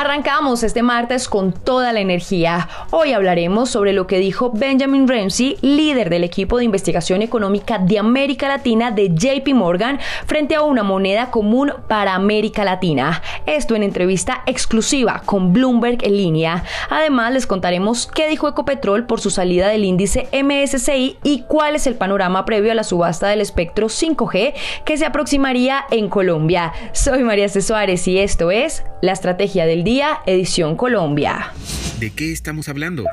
Arrancamos 0.00 0.62
este 0.62 0.84
martes 0.84 1.28
con 1.28 1.50
toda 1.50 1.92
la 1.92 1.98
energía. 1.98 2.68
Hoy 2.92 3.14
hablaremos 3.14 3.68
sobre 3.68 3.92
lo 3.92 4.06
que 4.06 4.20
dijo 4.20 4.52
Benjamin 4.54 5.08
Ramsey, 5.08 5.56
líder 5.60 6.08
del 6.08 6.22
equipo 6.22 6.56
de 6.56 6.64
investigación 6.64 7.20
económica 7.20 7.78
de 7.78 7.98
América 7.98 8.46
Latina 8.46 8.92
de 8.92 9.08
JP 9.08 9.48
Morgan, 9.54 9.98
frente 10.24 10.54
a 10.54 10.62
una 10.62 10.84
moneda 10.84 11.32
común 11.32 11.72
para 11.88 12.14
América 12.14 12.62
Latina. 12.62 13.20
Esto 13.44 13.74
en 13.74 13.82
entrevista 13.82 14.44
exclusiva 14.46 15.22
con 15.24 15.52
Bloomberg 15.52 16.04
en 16.04 16.16
línea. 16.16 16.62
Además, 16.90 17.32
les 17.32 17.48
contaremos 17.48 18.06
qué 18.06 18.28
dijo 18.28 18.46
Ecopetrol 18.46 19.04
por 19.04 19.20
su 19.20 19.30
salida 19.30 19.66
del 19.66 19.84
índice 19.84 20.28
MSCI 20.32 21.18
y 21.24 21.42
cuál 21.48 21.74
es 21.74 21.88
el 21.88 21.96
panorama 21.96 22.44
previo 22.44 22.70
a 22.70 22.76
la 22.76 22.84
subasta 22.84 23.26
del 23.26 23.40
espectro 23.40 23.88
5G 23.88 24.54
que 24.84 24.96
se 24.96 25.06
aproximaría 25.06 25.86
en 25.90 26.08
Colombia. 26.08 26.72
Soy 26.92 27.24
María 27.24 27.48
C. 27.48 27.62
Suárez 27.62 28.06
y 28.06 28.20
esto 28.20 28.52
es 28.52 28.84
La 29.02 29.10
Estrategia 29.10 29.66
del 29.66 29.87
Día, 29.88 30.20
edición 30.26 30.76
Colombia. 30.76 31.50
¿De 31.98 32.10
qué 32.10 32.30
estamos 32.30 32.68
hablando? 32.68 33.04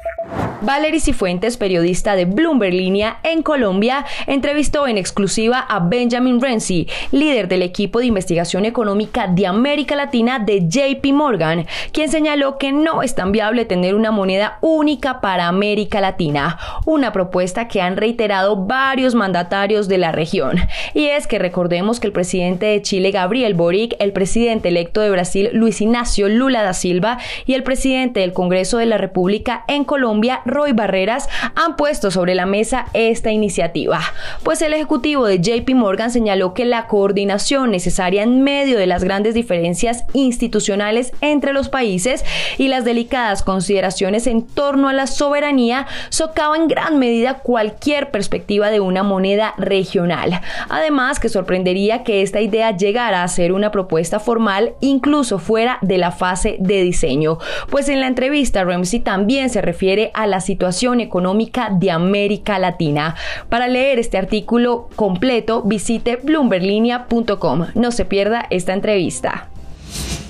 Valery 0.61 0.99
Cifuentes, 0.99 1.57
periodista 1.57 2.15
de 2.15 2.25
Bloomberg 2.25 2.73
Línea 2.73 3.19
en 3.23 3.43
Colombia, 3.43 4.05
entrevistó 4.25 4.87
en 4.87 4.97
exclusiva 4.97 5.59
a 5.59 5.79
Benjamin 5.79 6.41
Renzi, 6.41 6.87
líder 7.11 7.47
del 7.47 7.61
equipo 7.61 7.99
de 7.99 8.05
investigación 8.05 8.65
económica 8.65 9.27
de 9.27 9.47
América 9.47 9.95
Latina 9.95 10.39
de 10.39 10.67
JP 10.67 11.05
Morgan, 11.13 11.65
quien 11.91 12.09
señaló 12.09 12.57
que 12.57 12.71
no 12.71 13.03
es 13.03 13.15
tan 13.15 13.31
viable 13.31 13.65
tener 13.65 13.95
una 13.95 14.11
moneda 14.11 14.57
única 14.61 15.21
para 15.21 15.47
América 15.47 16.01
Latina, 16.01 16.57
una 16.85 17.11
propuesta 17.11 17.67
que 17.67 17.81
han 17.81 17.97
reiterado 17.97 18.55
varios 18.55 19.13
mandatarios 19.13 19.87
de 19.87 19.97
la 19.97 20.11
región. 20.11 20.57
Y 20.93 21.07
es 21.07 21.27
que 21.27 21.39
recordemos 21.39 21.99
que 21.99 22.07
el 22.07 22.13
presidente 22.13 22.65
de 22.67 22.81
Chile, 22.81 23.11
Gabriel 23.11 23.53
Boric, 23.53 23.95
el 23.99 24.13
presidente 24.13 24.69
electo 24.69 25.01
de 25.01 25.09
Brasil, 25.09 25.49
Luis 25.53 25.81
Ignacio 25.81 26.29
Lula 26.29 26.63
da 26.63 26.73
Silva, 26.73 27.17
y 27.45 27.53
el 27.53 27.63
presidente 27.63 28.21
del 28.21 28.33
Congreso 28.33 28.77
de 28.77 28.85
la 28.85 28.97
República 28.97 29.65
en 29.67 29.83
Colombia, 29.83 30.41
Roy 30.45 30.73
Barreras, 30.73 31.27
han 31.55 31.75
puesto 31.75 32.11
sobre 32.11 32.35
la 32.35 32.45
mesa 32.45 32.85
esta 32.93 33.31
iniciativa. 33.31 33.99
Pues 34.43 34.61
el 34.61 34.73
ejecutivo 34.73 35.25
de 35.25 35.39
JP 35.39 35.75
Morgan 35.75 36.11
señaló 36.11 36.53
que 36.53 36.65
la 36.65 36.87
coordinación 36.87 37.71
necesaria 37.71 38.23
en 38.23 38.43
medio 38.43 38.77
de 38.77 38.87
las 38.87 39.03
grandes 39.03 39.33
diferencias 39.33 40.05
institucionales 40.13 41.11
entre 41.21 41.53
los 41.53 41.69
países 41.69 42.23
y 42.57 42.67
las 42.67 42.85
delicadas 42.85 43.43
consideraciones 43.43 44.27
en 44.27 44.43
torno 44.45 44.89
a 44.89 44.93
la 44.93 45.07
soberanía 45.07 45.87
socava 46.09 46.55
en 46.55 46.67
gran 46.67 46.99
medida 46.99 47.39
cualquier 47.39 48.11
perspectiva 48.11 48.69
de 48.69 48.79
una 48.79 49.03
moneda 49.03 49.53
regional. 49.57 50.41
Además, 50.69 51.19
que 51.19 51.29
sorprendería 51.29 52.03
que 52.03 52.21
esta 52.21 52.41
idea 52.41 52.75
llegara 52.75 53.23
a 53.23 53.27
ser 53.27 53.51
una 53.51 53.71
propuesta 53.71 54.19
formal 54.19 54.73
incluso 54.81 55.39
fuera 55.39 55.77
de 55.81 55.97
la 55.97 56.11
fase 56.11 56.57
de 56.59 56.83
diseño. 56.83 57.37
Pues 57.69 57.89
en 57.89 58.01
la 58.01 58.07
entrevista 58.07 58.63
Ramsey 58.63 58.99
también 58.99 59.49
se 59.49 59.61
refiere 59.61 60.11
a 60.13 60.27
la 60.27 60.34
situación 60.41 61.01
económica 61.01 61.69
de 61.71 61.91
América 61.91 62.59
Latina. 62.59 63.15
Para 63.49 63.67
leer 63.67 63.99
este 63.99 64.17
artículo 64.17 64.89
completo, 64.95 65.61
visite 65.63 66.17
bloomberlinia.com. 66.17 67.67
No 67.75 67.91
se 67.91 68.05
pierda 68.05 68.45
esta 68.49 68.73
entrevista 68.73 69.49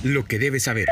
lo 0.05 0.25
que 0.25 0.37
debes 0.37 0.63
saber. 0.63 0.87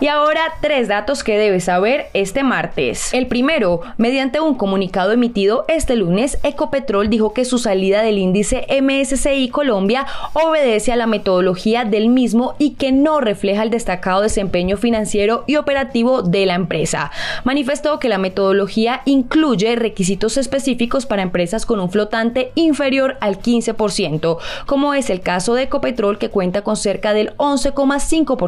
Y 0.00 0.08
ahora 0.08 0.40
tres 0.60 0.88
datos 0.88 1.22
que 1.22 1.38
debes 1.38 1.64
saber 1.64 2.08
este 2.14 2.42
martes. 2.42 3.14
El 3.14 3.28
primero, 3.28 3.80
mediante 3.96 4.40
un 4.40 4.56
comunicado 4.56 5.12
emitido 5.12 5.64
este 5.68 5.94
lunes, 5.94 6.38
Ecopetrol 6.42 7.08
dijo 7.08 7.32
que 7.32 7.44
su 7.44 7.58
salida 7.58 8.02
del 8.02 8.18
índice 8.18 8.66
MSCI 8.82 9.50
Colombia 9.50 10.06
obedece 10.32 10.90
a 10.90 10.96
la 10.96 11.06
metodología 11.06 11.84
del 11.84 12.08
mismo 12.08 12.56
y 12.58 12.70
que 12.70 12.90
no 12.90 13.20
refleja 13.20 13.62
el 13.62 13.70
destacado 13.70 14.22
desempeño 14.22 14.76
financiero 14.76 15.44
y 15.46 15.56
operativo 15.56 16.22
de 16.22 16.46
la 16.46 16.54
empresa. 16.54 17.12
Manifestó 17.44 18.00
que 18.00 18.08
la 18.08 18.18
metodología 18.18 19.02
incluye 19.04 19.76
requisitos 19.76 20.36
específicos 20.36 21.06
para 21.06 21.22
empresas 21.22 21.66
con 21.66 21.78
un 21.78 21.90
flotante 21.90 22.50
inferior 22.56 23.16
al 23.20 23.38
15%, 23.38 24.38
como 24.66 24.94
es 24.94 25.08
el 25.08 25.20
caso 25.20 25.54
de 25.54 25.64
Ecopetrol 25.64 26.18
que 26.18 26.30
cuenta 26.30 26.62
con 26.62 26.76
cerca 26.76 27.12
del 27.12 27.36
11,5% 27.36 28.39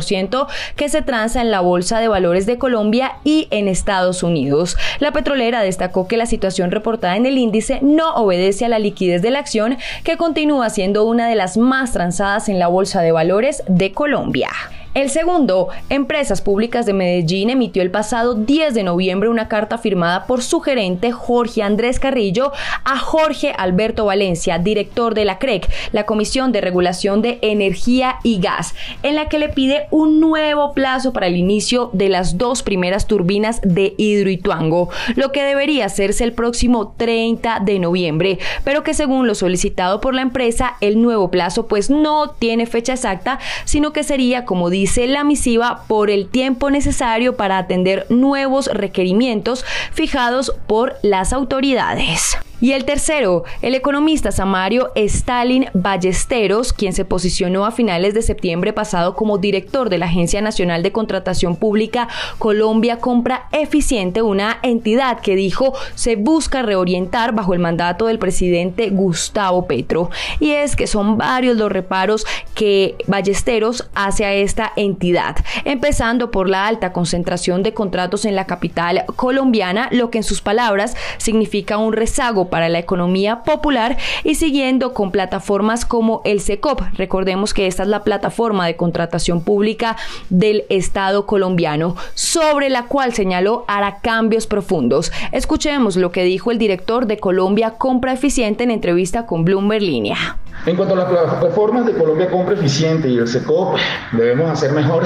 que 0.76 0.88
se 0.88 1.03
transa 1.03 1.41
en 1.41 1.50
la 1.50 1.60
Bolsa 1.60 2.00
de 2.00 2.08
Valores 2.08 2.47
de 2.47 2.58
Colombia 2.58 3.12
y 3.25 3.48
en 3.50 3.69
Estados 3.69 4.22
Unidos. 4.22 4.76
La 5.00 5.12
petrolera 5.12 5.62
destacó 5.62 6.08
que 6.08 6.16
la 6.16 6.26
situación 6.26 6.70
reportada 6.70 7.16
en 7.16 7.26
el 7.26 7.38
índice 7.38 7.78
no 7.82 8.14
obedece 8.14 8.64
a 8.64 8.69
la 8.69 8.78
liquidez 8.78 9.22
de 9.22 9.30
la 9.30 9.38
acción, 9.38 9.78
que 10.04 10.16
continúa 10.16 10.70
siendo 10.70 11.04
una 11.04 11.28
de 11.28 11.34
las 11.34 11.56
más 11.56 11.92
transadas 11.92 12.48
en 12.48 12.58
la 12.58 12.69
Bolsa 12.69 13.03
de 13.03 13.12
Valores 13.12 13.62
de 13.69 13.92
Colombia. 13.92 14.50
El 14.94 15.08
segundo, 15.08 15.69
Empresas 15.88 16.42
Públicas 16.42 16.84
de 16.84 16.92
Medellín 16.92 17.48
emitió 17.48 17.82
el 17.82 17.91
pasado 17.91 18.34
10 18.34 18.75
de 18.75 18.82
noviembre 18.82 19.30
una 19.30 19.48
carta 19.48 19.78
firmada 19.78 20.26
por 20.26 20.42
su 20.42 20.60
gerente 20.60 21.12
Jorge 21.12 21.62
Andrés 21.62 21.98
Carrillo 21.98 22.53
a 22.84 22.98
Jorge 22.98 23.54
Alberto 23.56 24.04
Valencia, 24.04 24.58
director 24.58 25.14
de 25.14 25.25
la 25.25 25.38
CREC, 25.38 25.66
la 25.92 26.04
Comisión 26.04 26.53
de 26.53 26.60
Regulación 26.60 27.22
de 27.22 27.38
Energía 27.41 28.16
y 28.22 28.38
Gas, 28.38 28.75
en 29.03 29.14
la 29.14 29.30
que 29.30 29.38
le 29.38 29.48
pide 29.48 29.86
un 29.91 30.20
nuevo 30.20 30.75
plazo 30.75 31.14
para 31.14 31.26
el 31.26 31.38
inicio 31.38 31.88
de 31.94 32.10
las 32.10 32.36
dos 32.36 32.62
primeras 32.62 33.06
turbinas 33.06 33.62
de 33.62 33.94
Hidroituango, 33.97 34.91
lo 35.16 35.32
que 35.32 35.42
debería 35.42 35.86
hacerse 35.86 36.22
el 36.22 36.34
próximo 36.34 36.94
30 36.98 37.60
de 37.60 37.78
noviembre, 37.78 38.38
pero 38.62 38.82
que 38.82 38.92
según 38.92 39.26
lo 39.26 39.34
solicitado 39.34 40.03
por 40.03 40.14
la 40.14 40.20
empresa, 40.20 40.76
el 40.82 41.00
nuevo 41.00 41.30
plazo 41.30 41.66
pues 41.66 41.88
no 41.88 42.32
tiene 42.32 42.66
fecha 42.66 42.92
exacta, 42.92 43.38
sino 43.64 43.94
que 43.94 44.03
sería 44.03 44.44
como 44.44 44.69
dice 44.69 44.81
dice 44.82 45.06
la 45.06 45.22
misiva, 45.22 45.84
por 45.87 46.10
el 46.10 46.26
tiempo 46.26 46.69
necesario 46.69 47.37
para 47.37 47.56
atender 47.56 48.04
nuevos 48.09 48.66
requerimientos 48.66 49.65
fijados 49.93 50.56
por 50.66 50.97
las 51.03 51.32
autoridades. 51.32 52.37
Y 52.62 52.74
el 52.74 52.84
tercero, 52.84 53.42
el 53.60 53.74
economista 53.74 54.30
Samario 54.30 54.92
Stalin 54.94 55.66
Ballesteros, 55.74 56.72
quien 56.72 56.92
se 56.92 57.04
posicionó 57.04 57.66
a 57.66 57.72
finales 57.72 58.14
de 58.14 58.22
septiembre 58.22 58.72
pasado 58.72 59.16
como 59.16 59.36
director 59.36 59.90
de 59.90 59.98
la 59.98 60.06
Agencia 60.06 60.40
Nacional 60.40 60.84
de 60.84 60.92
Contratación 60.92 61.56
Pública 61.56 62.06
Colombia 62.38 63.00
Compra 63.00 63.48
Eficiente, 63.50 64.22
una 64.22 64.60
entidad 64.62 65.18
que 65.18 65.34
dijo 65.34 65.74
se 65.96 66.14
busca 66.14 66.62
reorientar 66.62 67.34
bajo 67.34 67.52
el 67.52 67.58
mandato 67.58 68.06
del 68.06 68.20
presidente 68.20 68.90
Gustavo 68.90 69.66
Petro. 69.66 70.10
Y 70.38 70.52
es 70.52 70.76
que 70.76 70.86
son 70.86 71.18
varios 71.18 71.56
los 71.56 71.72
reparos 71.72 72.24
que 72.54 72.94
Ballesteros 73.08 73.90
hace 73.96 74.24
a 74.24 74.34
esta 74.34 74.72
entidad, 74.76 75.34
empezando 75.64 76.30
por 76.30 76.48
la 76.48 76.68
alta 76.68 76.92
concentración 76.92 77.64
de 77.64 77.74
contratos 77.74 78.24
en 78.24 78.36
la 78.36 78.46
capital 78.46 79.04
colombiana, 79.16 79.88
lo 79.90 80.10
que 80.10 80.18
en 80.18 80.24
sus 80.24 80.40
palabras 80.40 80.94
significa 81.18 81.76
un 81.76 81.92
rezago 81.92 82.51
para 82.52 82.68
la 82.68 82.78
economía 82.78 83.44
popular 83.44 83.96
y 84.24 84.34
siguiendo 84.34 84.92
con 84.92 85.10
plataformas 85.10 85.86
como 85.86 86.20
el 86.26 86.38
SECOP. 86.40 86.82
Recordemos 86.98 87.54
que 87.54 87.66
esta 87.66 87.82
es 87.82 87.88
la 87.88 88.04
plataforma 88.04 88.66
de 88.66 88.76
contratación 88.76 89.42
pública 89.42 89.96
del 90.28 90.66
Estado 90.68 91.24
colombiano, 91.24 91.96
sobre 92.12 92.68
la 92.68 92.88
cual 92.88 93.14
señaló 93.14 93.64
hará 93.68 94.00
cambios 94.02 94.46
profundos. 94.46 95.12
Escuchemos 95.32 95.96
lo 95.96 96.12
que 96.12 96.24
dijo 96.24 96.50
el 96.50 96.58
director 96.58 97.06
de 97.06 97.16
Colombia 97.16 97.70
Compra 97.78 98.12
Eficiente 98.12 98.64
en 98.64 98.70
entrevista 98.70 99.24
con 99.24 99.46
Bloomberg 99.46 99.82
Línea. 99.82 100.36
En 100.66 100.76
cuanto 100.76 100.92
a 100.92 100.98
las 100.98 101.08
plataformas 101.08 101.86
de 101.86 101.94
Colombia 101.94 102.30
Compra 102.30 102.54
Eficiente 102.54 103.08
y 103.08 103.16
el 103.16 103.28
SECOP, 103.28 103.78
debemos 104.12 104.50
hacer 104.50 104.72
mejor 104.72 105.04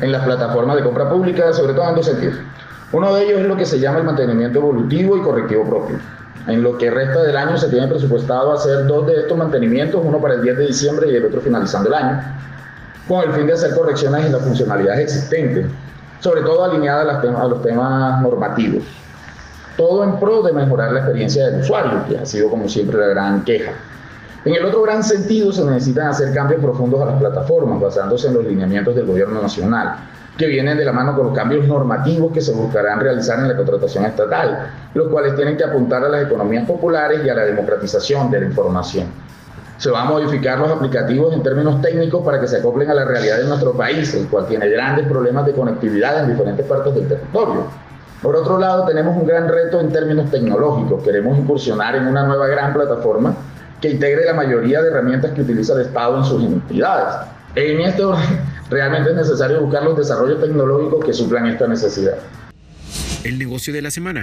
en 0.00 0.10
las 0.10 0.24
plataformas 0.24 0.74
de 0.74 0.82
compra 0.82 1.08
pública, 1.08 1.52
sobre 1.52 1.74
todo 1.74 1.88
en 1.88 1.94
dos 1.94 2.06
sentidos. 2.06 2.34
Uno 2.90 3.14
de 3.14 3.26
ellos 3.26 3.42
es 3.42 3.46
lo 3.46 3.56
que 3.56 3.64
se 3.64 3.78
llama 3.78 3.98
el 3.98 4.04
mantenimiento 4.04 4.58
evolutivo 4.58 5.16
y 5.16 5.20
correctivo 5.20 5.64
propio. 5.64 5.98
En 6.46 6.62
lo 6.62 6.78
que 6.78 6.90
resta 6.90 7.22
del 7.22 7.36
año 7.36 7.56
se 7.58 7.68
tiene 7.68 7.86
presupuestado 7.86 8.52
hacer 8.52 8.86
dos 8.86 9.06
de 9.06 9.20
estos 9.20 9.36
mantenimientos, 9.36 10.00
uno 10.04 10.20
para 10.20 10.34
el 10.34 10.42
10 10.42 10.58
de 10.58 10.66
diciembre 10.68 11.10
y 11.10 11.16
el 11.16 11.26
otro 11.26 11.40
finalizando 11.40 11.88
el 11.88 11.94
año, 11.94 12.22
con 13.06 13.22
el 13.22 13.32
fin 13.32 13.46
de 13.46 13.52
hacer 13.52 13.74
correcciones 13.74 14.26
en 14.26 14.32
las 14.32 14.42
funcionalidades 14.42 15.00
existentes, 15.00 15.66
sobre 16.20 16.42
todo 16.42 16.64
alineadas 16.64 17.24
a, 17.24 17.44
los 17.46 17.62
temas 17.62 18.22
normativos. 18.22 18.84
Todo 19.76 20.04
en 20.04 20.18
pro 20.18 20.42
de 20.42 20.52
mejorar 20.52 20.92
la 20.92 21.00
experiencia 21.00 21.46
del 21.46 21.60
usuario, 21.60 22.04
que 22.08 22.18
ha 22.18 22.26
sido 22.26 22.50
como 22.50 22.68
siempre 22.68 22.98
la 22.98 23.06
gran 23.08 23.44
queja. 23.44 23.72
En 24.44 24.54
el 24.54 24.64
otro 24.64 24.82
gran 24.82 25.02
sentido 25.02 25.52
se 25.52 25.64
necesitan 25.64 26.08
hacer 26.08 26.32
cambios 26.32 26.62
profundos 26.62 27.02
a 27.02 27.06
las 27.06 27.18
plataformas, 27.18 27.80
basándose 27.80 28.28
en 28.28 28.34
los 28.34 28.44
lineamientos 28.44 28.94
del 28.94 29.06
gobierno 29.06 29.42
nacional, 29.42 29.96
que 30.40 30.46
vienen 30.46 30.78
de 30.78 30.86
la 30.86 30.92
mano 30.92 31.14
con 31.14 31.26
los 31.26 31.36
cambios 31.36 31.68
normativos 31.68 32.32
que 32.32 32.40
se 32.40 32.54
buscarán 32.54 32.98
realizar 32.98 33.38
en 33.40 33.48
la 33.48 33.54
contratación 33.54 34.06
estatal, 34.06 34.70
los 34.94 35.08
cuales 35.08 35.36
tienen 35.36 35.54
que 35.54 35.64
apuntar 35.64 36.02
a 36.02 36.08
las 36.08 36.22
economías 36.22 36.66
populares 36.66 37.20
y 37.22 37.28
a 37.28 37.34
la 37.34 37.42
democratización 37.42 38.30
de 38.30 38.40
la 38.40 38.46
información. 38.46 39.08
Se 39.76 39.90
van 39.90 40.06
a 40.06 40.10
modificar 40.10 40.58
los 40.58 40.70
aplicativos 40.70 41.34
en 41.34 41.42
términos 41.42 41.82
técnicos 41.82 42.24
para 42.24 42.40
que 42.40 42.48
se 42.48 42.56
acoplen 42.56 42.88
a 42.90 42.94
la 42.94 43.04
realidad 43.04 43.36
de 43.36 43.44
nuestro 43.44 43.74
país, 43.74 44.14
el 44.14 44.28
cual 44.28 44.46
tiene 44.46 44.66
grandes 44.70 45.06
problemas 45.06 45.44
de 45.44 45.52
conectividad 45.52 46.22
en 46.22 46.30
diferentes 46.30 46.64
partes 46.64 46.94
del 46.94 47.06
territorio. 47.06 47.66
Por 48.22 48.34
otro 48.34 48.58
lado, 48.58 48.86
tenemos 48.86 49.14
un 49.14 49.26
gran 49.26 49.46
reto 49.46 49.78
en 49.78 49.92
términos 49.92 50.30
tecnológicos. 50.30 51.02
Queremos 51.02 51.36
incursionar 51.36 51.96
en 51.96 52.06
una 52.06 52.24
nueva 52.24 52.46
gran 52.46 52.72
plataforma 52.72 53.34
que 53.78 53.90
integre 53.90 54.24
la 54.24 54.32
mayoría 54.32 54.80
de 54.80 54.88
herramientas 54.88 55.32
que 55.32 55.42
utiliza 55.42 55.74
el 55.74 55.82
Estado 55.82 56.16
en 56.16 56.24
sus 56.24 56.42
entidades. 56.42 57.28
En 57.56 57.80
esto 57.80 58.14
realmente 58.70 59.10
es 59.10 59.16
necesario 59.16 59.60
buscar 59.60 59.82
los 59.82 59.96
desarrollos 59.96 60.40
tecnológicos 60.40 61.04
que 61.04 61.12
suplan 61.12 61.46
esta 61.46 61.66
necesidad. 61.66 62.18
El 63.24 63.38
negocio 63.38 63.72
de 63.72 63.82
la 63.82 63.90
semana. 63.90 64.22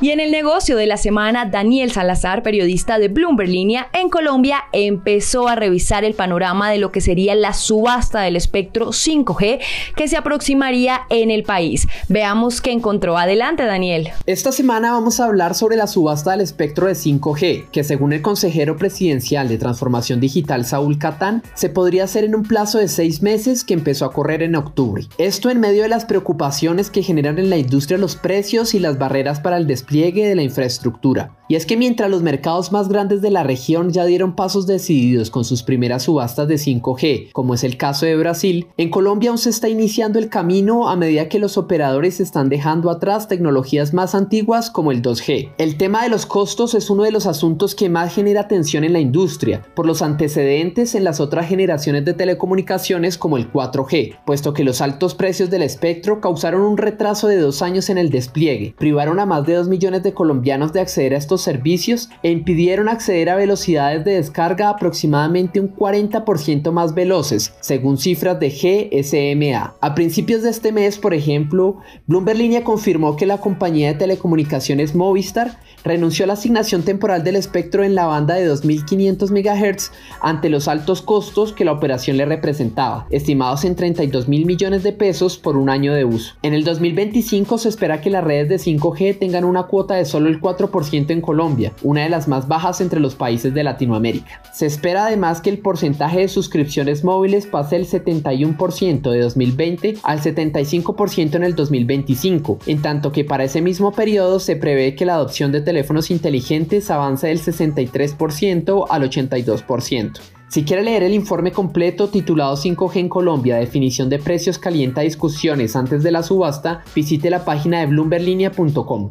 Y 0.00 0.10
en 0.10 0.18
el 0.18 0.32
negocio 0.32 0.76
de 0.76 0.86
la 0.86 0.96
semana, 0.96 1.46
Daniel 1.46 1.92
Salazar, 1.92 2.42
periodista 2.42 2.98
de 2.98 3.08
Bloomberg 3.08 3.48
Línea 3.48 3.88
en 3.92 4.10
Colombia, 4.10 4.64
empezó 4.72 5.48
a 5.48 5.54
revisar 5.54 6.04
el 6.04 6.14
panorama 6.14 6.70
de 6.70 6.78
lo 6.78 6.90
que 6.90 7.00
sería 7.00 7.34
la 7.36 7.54
subasta 7.54 8.20
del 8.20 8.34
espectro 8.34 8.88
5G 8.88 9.60
que 9.94 10.08
se 10.08 10.16
aproximaría 10.16 11.02
en 11.10 11.30
el 11.30 11.44
país. 11.44 11.86
Veamos 12.08 12.60
qué 12.60 12.72
encontró. 12.72 13.16
Adelante, 13.16 13.64
Daniel. 13.64 14.10
Esta 14.26 14.50
semana 14.50 14.90
vamos 14.90 15.20
a 15.20 15.26
hablar 15.26 15.54
sobre 15.54 15.76
la 15.76 15.86
subasta 15.86 16.32
del 16.32 16.40
espectro 16.40 16.88
de 16.88 16.94
5G, 16.94 17.70
que 17.70 17.84
según 17.84 18.12
el 18.12 18.20
consejero 18.20 18.76
presidencial 18.76 19.48
de 19.48 19.58
Transformación 19.58 20.18
Digital, 20.18 20.64
Saúl 20.64 20.98
Catán, 20.98 21.42
se 21.54 21.68
podría 21.68 22.04
hacer 22.04 22.24
en 22.24 22.34
un 22.34 22.42
plazo 22.42 22.78
de 22.78 22.88
seis 22.88 23.22
meses 23.22 23.62
que 23.62 23.74
empezó 23.74 24.04
a 24.06 24.12
correr 24.12 24.42
en 24.42 24.56
octubre. 24.56 25.06
Esto 25.18 25.50
en 25.50 25.60
medio 25.60 25.82
de 25.82 25.88
las 25.88 26.04
preocupaciones 26.04 26.90
que 26.90 27.02
generan 27.02 27.38
en 27.38 27.48
la 27.48 27.58
industria 27.58 27.96
los 27.96 28.16
precios 28.16 28.74
y 28.74 28.80
las 28.80 28.98
barreras 28.98 29.38
para 29.40 29.56
el 29.56 29.66
despliegue 29.84 30.26
de 30.26 30.34
la 30.34 30.42
infraestructura. 30.42 31.30
Y 31.46 31.56
es 31.56 31.66
que 31.66 31.76
mientras 31.76 32.10
los 32.10 32.22
mercados 32.22 32.72
más 32.72 32.88
grandes 32.88 33.20
de 33.20 33.30
la 33.30 33.42
región 33.42 33.90
ya 33.90 34.06
dieron 34.06 34.34
pasos 34.34 34.66
decididos 34.66 35.30
con 35.30 35.44
sus 35.44 35.62
primeras 35.62 36.04
subastas 36.04 36.48
de 36.48 36.54
5G, 36.54 37.32
como 37.32 37.52
es 37.52 37.64
el 37.64 37.76
caso 37.76 38.06
de 38.06 38.16
Brasil, 38.16 38.68
en 38.78 38.90
Colombia 38.90 39.28
aún 39.28 39.38
se 39.38 39.50
está 39.50 39.68
iniciando 39.68 40.18
el 40.18 40.30
camino 40.30 40.88
a 40.88 40.96
medida 40.96 41.28
que 41.28 41.38
los 41.38 41.58
operadores 41.58 42.18
están 42.20 42.48
dejando 42.48 42.90
atrás 42.90 43.28
tecnologías 43.28 43.92
más 43.92 44.14
antiguas 44.14 44.70
como 44.70 44.90
el 44.90 45.02
2G. 45.02 45.52
El 45.58 45.76
tema 45.76 46.02
de 46.02 46.08
los 46.08 46.24
costos 46.24 46.74
es 46.74 46.88
uno 46.88 47.02
de 47.02 47.12
los 47.12 47.26
asuntos 47.26 47.74
que 47.74 47.90
más 47.90 48.14
genera 48.14 48.48
tensión 48.48 48.84
en 48.84 48.94
la 48.94 49.00
industria, 49.00 49.66
por 49.74 49.86
los 49.86 50.00
antecedentes 50.00 50.94
en 50.94 51.04
las 51.04 51.20
otras 51.20 51.46
generaciones 51.46 52.06
de 52.06 52.14
telecomunicaciones 52.14 53.18
como 53.18 53.36
el 53.36 53.52
4G, 53.52 54.18
puesto 54.24 54.54
que 54.54 54.64
los 54.64 54.80
altos 54.80 55.14
precios 55.14 55.50
del 55.50 55.62
espectro 55.62 56.22
causaron 56.22 56.62
un 56.62 56.78
retraso 56.78 57.28
de 57.28 57.36
dos 57.36 57.60
años 57.60 57.90
en 57.90 57.98
el 57.98 58.08
despliegue, 58.08 58.74
privaron 58.78 59.20
a 59.20 59.26
más 59.26 59.44
de 59.44 59.54
2 59.54 59.68
millones 59.68 60.02
de 60.02 60.14
colombianos 60.14 60.72
de 60.72 60.80
acceder 60.80 61.14
a 61.14 61.18
estos 61.18 61.33
servicios 61.42 62.08
e 62.22 62.30
impidieron 62.30 62.88
acceder 62.88 63.30
a 63.30 63.36
velocidades 63.36 64.04
de 64.04 64.12
descarga 64.12 64.68
aproximadamente 64.68 65.60
un 65.60 65.74
40% 65.74 66.70
más 66.72 66.94
veloces, 66.94 67.54
según 67.60 67.98
cifras 67.98 68.38
de 68.40 68.50
GSMA. 68.50 69.74
A 69.80 69.94
principios 69.94 70.42
de 70.42 70.50
este 70.50 70.72
mes, 70.72 70.98
por 70.98 71.14
ejemplo, 71.14 71.78
Bloomberg 72.06 72.38
Línea 72.38 72.64
confirmó 72.64 73.16
que 73.16 73.26
la 73.26 73.38
compañía 73.38 73.88
de 73.88 73.98
telecomunicaciones 73.98 74.94
Movistar 74.94 75.58
renunció 75.84 76.24
a 76.24 76.28
la 76.28 76.32
asignación 76.32 76.82
temporal 76.82 77.22
del 77.24 77.36
espectro 77.36 77.84
en 77.84 77.94
la 77.94 78.06
banda 78.06 78.34
de 78.34 78.50
2.500 78.50 79.30
MHz 79.30 79.90
ante 80.20 80.48
los 80.48 80.66
altos 80.66 81.02
costos 81.02 81.52
que 81.52 81.64
la 81.64 81.72
operación 81.72 82.16
le 82.16 82.24
representaba, 82.24 83.06
estimados 83.10 83.64
en 83.64 83.76
32 83.76 84.28
mil 84.28 84.46
millones 84.46 84.82
de 84.82 84.92
pesos 84.92 85.36
por 85.36 85.56
un 85.56 85.68
año 85.68 85.92
de 85.92 86.04
uso. 86.04 86.34
En 86.42 86.54
el 86.54 86.64
2025 86.64 87.58
se 87.58 87.68
espera 87.68 88.00
que 88.00 88.10
las 88.10 88.24
redes 88.24 88.48
de 88.48 88.56
5G 88.56 89.18
tengan 89.18 89.44
una 89.44 89.64
cuota 89.64 89.94
de 89.94 90.04
solo 90.04 90.28
el 90.28 90.40
4% 90.40 91.10
en 91.10 91.20
Colombia, 91.24 91.72
una 91.82 92.02
de 92.02 92.08
las 92.08 92.28
más 92.28 92.46
bajas 92.48 92.80
entre 92.80 93.00
los 93.00 93.14
países 93.14 93.54
de 93.54 93.64
Latinoamérica. 93.64 94.42
Se 94.52 94.66
espera 94.66 95.06
además 95.06 95.40
que 95.40 95.50
el 95.50 95.58
porcentaje 95.58 96.20
de 96.20 96.28
suscripciones 96.28 97.04
móviles 97.04 97.46
pase 97.46 97.76
del 97.76 97.88
71% 97.88 99.10
de 99.10 99.20
2020 99.20 99.98
al 100.02 100.20
75% 100.20 101.34
en 101.34 101.44
el 101.44 101.54
2025, 101.54 102.58
en 102.66 102.82
tanto 102.82 103.12
que 103.12 103.24
para 103.24 103.44
ese 103.44 103.62
mismo 103.62 103.92
periodo 103.92 104.38
se 104.38 104.56
prevé 104.56 104.94
que 104.94 105.06
la 105.06 105.14
adopción 105.14 105.52
de 105.52 105.60
teléfonos 105.60 106.10
inteligentes 106.10 106.90
avance 106.90 107.26
del 107.26 107.40
63% 107.40 108.86
al 108.88 109.02
82%. 109.02 110.20
Si 110.48 110.62
quiere 110.62 110.84
leer 110.84 111.02
el 111.02 111.14
informe 111.14 111.50
completo 111.50 112.08
titulado 112.08 112.56
5G 112.56 112.96
en 112.96 113.08
Colombia, 113.08 113.56
definición 113.56 114.08
de 114.08 114.20
precios 114.20 114.58
calienta 114.58 115.00
discusiones 115.00 115.74
antes 115.74 116.04
de 116.04 116.12
la 116.12 116.22
subasta, 116.22 116.84
visite 116.94 117.28
la 117.28 117.44
página 117.44 117.80
de 117.80 117.86
bloomberlinia.com. 117.86 119.10